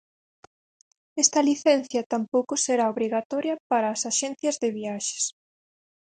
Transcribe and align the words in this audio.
Esta 1.23 1.39
licencia 1.49 2.07
tampouco 2.13 2.53
será 2.65 2.83
obrigatoria 2.93 3.55
para 3.69 3.87
as 3.95 4.01
axencias 4.11 4.55
de 4.61 4.69
viaxes. 4.77 5.23